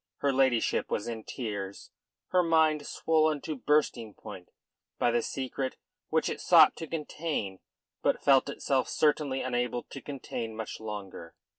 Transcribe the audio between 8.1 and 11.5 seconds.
felt itself certainly unable to contain much longer.